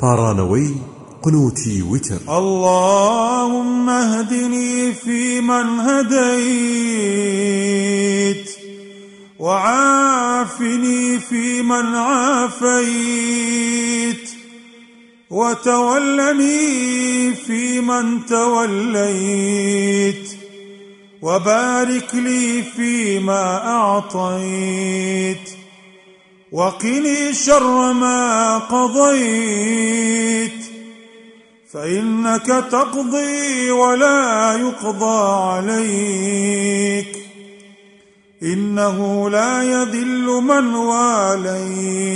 پارانەوەی 0.00 0.70
قنوتی 1.22 1.82
وتر 1.82 2.20
اللهم 2.38 3.88
اهدني 3.88 4.92
فيمن 4.92 5.66
هديت 5.88 7.30
وعافني 9.38 11.18
فيمن 11.18 11.94
عافيت 11.94 12.80
وتولني 15.30 17.34
فيمن 17.34 18.26
توليت 18.26 19.60
وبارك 21.22 22.14
لي 22.14 22.62
فيما 22.62 23.66
أعطيت. 23.66 25.59
وقني 26.52 27.34
شر 27.34 27.92
ما 27.92 28.58
قضيت 28.58 30.52
فإنك 31.72 32.46
تقضي 32.46 33.70
ولا 33.70 34.52
يقضى 34.60 35.42
عليك. 35.50 37.18
إنه 38.42 39.30
لا 39.30 39.62
يذل 39.62 40.26
من 40.26 40.74
واليت 40.74 42.14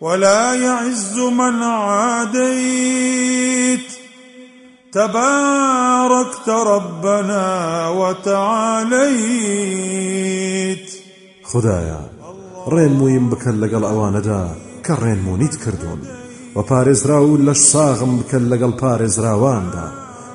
ولا 0.00 0.54
يعز 0.54 1.18
من 1.18 1.62
عاديت. 1.62 2.74
تباركت 4.92 6.48
ربنا 6.48 7.88
وتعاليت. 7.88 8.94
خدايا 11.44 12.13
ڕێنمویم 12.72 13.26
بکەن 13.32 13.56
لەگەڵ 13.62 13.82
ئەوانەدا 13.86 14.42
کە 14.84 14.94
ڕێنمونیت 15.02 15.54
کردوون. 15.62 16.00
و 16.56 16.58
پارێزرا 16.70 17.18
و 17.24 17.36
لەش 17.46 17.60
ساغم 17.72 18.12
بکەن 18.20 18.44
لەگەڵ 18.52 18.72
پارێزراواندا. 18.82 19.86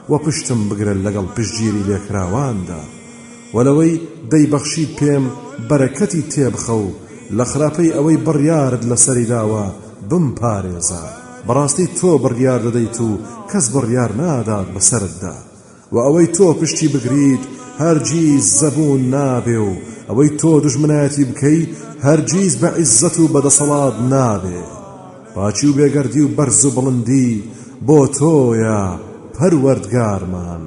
و 0.10 0.14
پشتم 0.26 0.62
بگرن 0.70 1.00
لەگەڵ 1.08 1.26
پشتگیری 1.36 1.88
لێکراواندا. 1.90 2.82
وەلەوەی 3.56 4.02
دەیبەخشید 4.32 4.92
پێم 5.00 5.26
بەرەکەتی 5.70 6.28
تێبخە 6.34 6.76
و 6.84 6.88
لە 7.38 7.46
خراپەی 7.52 7.94
ئەوەی 7.96 8.22
بڕیارت 8.26 8.84
لەسەری 8.90 9.30
داوە 9.34 9.66
بم 10.10 10.28
پارێزە 10.40 11.04
بەڕاستی 11.48 11.88
تۆ 11.98 12.12
بڕیار 12.24 12.62
دەدەیت 12.66 12.98
و 13.08 13.10
کەس 13.50 13.66
بڕیار 13.74 14.12
نادات 14.22 14.68
بەسەرتدا. 14.76 15.36
و 15.94 15.96
ئەوەی 16.06 16.28
تۆ 16.36 16.48
پشتی 16.60 16.88
بگریت 16.94 17.44
هەرگیز 17.82 18.46
زەبوون 18.60 19.02
نابێ 19.16 19.60
و 19.68 19.72
ئەوەی 20.10 20.32
تۆ 20.40 20.52
دژمنایەتی 20.66 21.26
بکەی 21.30 21.62
هەرگیز 22.06 22.54
بە 22.62 22.70
عیزەت 22.80 23.16
و 23.20 23.32
بەدەسەڵات 23.34 23.96
نابێ. 24.14 24.62
پاچی 25.34 25.68
و 25.68 25.76
بێگەردی 25.78 26.22
و 26.26 26.34
بەرز 26.38 26.62
و 26.66 26.74
بڵندی 26.76 27.32
بۆ 27.88 28.00
تۆیە 28.18 28.82
پەروەردگارمان. 29.36 30.64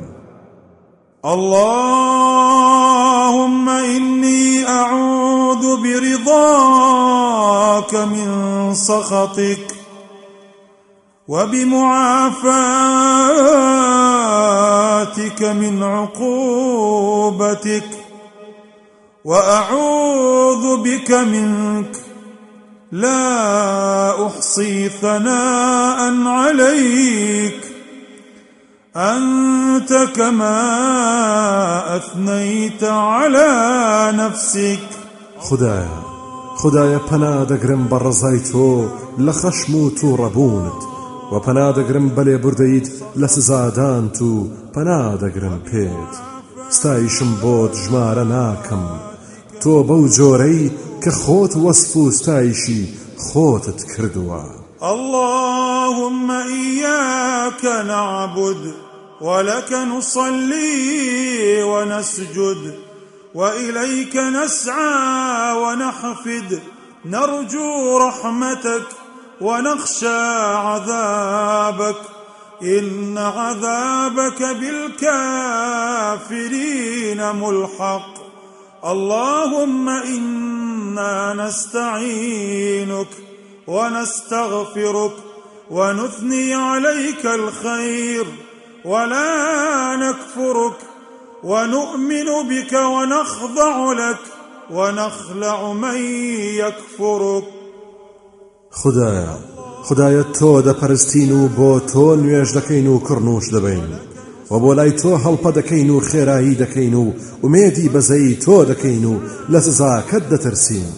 اللهم 1.34 3.68
إني 3.68 4.64
أعوذ 4.64 5.64
برضاك 5.84 7.94
من 7.94 8.30
سخطك 8.74 9.66
من 15.44 15.82
عقوبتك 15.82 17.84
وأعوذ 19.24 20.82
بك 20.82 21.10
منك. 21.10 21.96
لا 22.92 24.26
أحصي 24.26 24.88
ثناء 24.88 26.26
عليك. 26.26 27.60
أنت 28.96 30.08
كما 30.16 31.96
أثنيت 31.96 32.84
على 32.84 34.12
نفسك. 34.14 34.88
خدايا 35.38 36.02
خدايا 36.56 36.98
پنا 36.98 37.44
دەگرم 37.44 37.88
بە 37.90 37.98
ڕزای 37.98 38.40
تۆ 38.52 38.88
و 41.32 41.38
پنا 41.38 41.68
دەگرم 41.78 42.06
بەلێ 42.16 42.36
بردەیت 42.44 42.88
لە 43.20 43.26
سزادانت 43.36 44.22
و 44.22 44.32
پنا 44.74 45.16
دەگرم 45.22 45.56
پێت 45.68 46.12
ستایشم 46.76 47.32
بۆت 47.42 47.72
ژمارە 47.82 48.24
ناکەم 48.34 48.84
تۆ 49.62 49.74
بەو 49.88 50.04
جۆرەی 50.16 50.62
کە 51.02 51.10
خۆت 51.20 51.52
وەسف 51.64 51.92
و 51.96 52.10
ستایشی 52.18 52.82
خۆتت 53.26 53.80
کردووە 53.92 54.44
اللهم 54.92 56.30
إياك 56.30 57.64
نعبد 57.64 58.62
ولك 59.20 59.72
نصلي 59.72 61.62
ونسجد 61.62 62.62
وإليك 63.34 64.16
نسعى 64.16 65.52
ونحفد. 65.62 66.50
نرجو 67.04 67.98
رحمتك 67.98 69.01
ونخشى 69.40 70.18
عذابك. 70.54 71.96
إن 72.62 73.18
عذابك 73.18 74.42
بالكافرين 74.42 77.36
ملحق. 77.36 78.14
اللهم 78.86 79.88
إنا 79.88 81.34
نستعينك 81.34 83.08
ونستغفرك 83.66 85.12
ونثني 85.70 86.54
عليك 86.54 87.26
الخير 87.26 88.26
ولا 88.84 89.96
نكفرك. 89.96 90.76
ونؤمن 91.44 92.48
بك 92.48 92.72
ونخضع 92.72 93.92
لك 93.92 94.18
ونخلع 94.70 95.72
من 95.72 95.96
يكفرك. 96.56 97.61
خدایا 98.80 99.36
خدایە 99.86 100.24
تۆ 100.38 100.52
دەپەرستین 100.66 101.30
و 101.38 101.42
بۆ 101.58 101.72
تۆ 101.90 102.06
نوێژ 102.22 102.48
دەکەین 102.58 102.86
و 102.88 103.02
کڕنوش 103.06 103.46
دەبین. 103.54 103.90
و 104.50 104.54
بۆ 104.62 104.70
لای 104.78 104.92
تۆ 105.00 105.12
هەڵپە 105.24 105.50
دەکەین 105.58 105.90
و 105.90 106.04
خێرایی 106.08 106.58
دەکەین 106.62 106.94
و 107.02 107.04
ومێدی 107.44 107.92
بەزەی 107.94 108.38
تۆ 108.44 108.56
دەکەین 108.70 109.04
و 109.12 109.14
لە 109.52 109.60
سزاکەت 109.66 110.24
دەترسین. 110.32 110.88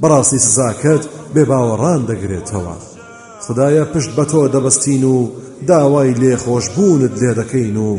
بەڕاستی 0.00 0.44
سزاکەت 0.46 1.02
بێ 1.34 1.42
باوەڕان 1.50 2.00
دەگرێتەوە. 2.10 2.76
خدایە 3.44 3.84
پشت 3.92 4.10
بە 4.16 4.24
تۆ 4.30 4.42
دەبەستین 4.54 5.04
و 5.14 5.16
داوای 5.68 6.14
لێخۆشببوونت 6.20 7.14
لێ 7.20 7.32
دەکەین 7.40 7.76
و 7.86 7.90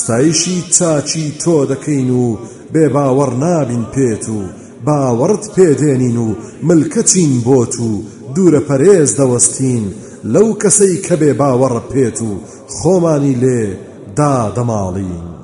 ستایشی 0.00 0.58
چاچی 0.76 1.26
تۆ 1.42 1.56
دەکەین 1.72 2.10
و 2.22 2.24
بێ 2.72 2.86
باوەڕ 2.94 3.32
نابین 3.44 3.84
پێت 3.94 4.24
و 4.36 4.40
باوەڕت 4.86 5.44
پێدێنین 5.56 6.16
و 6.24 6.28
ملکەچین 6.68 7.32
بۆت 7.46 7.74
و 7.88 7.92
دوورە 8.34 8.60
پەرێز 8.68 9.10
دەوەستین 9.18 9.84
لەو 10.34 10.48
کەسەی 10.62 10.96
کە 11.06 11.14
بێ 11.20 11.32
باوەڕ 11.40 11.74
پێت 11.92 12.18
و 12.28 12.30
خۆمانی 12.76 13.36
لێ 13.42 13.62
دادەماڵین. 14.18 15.39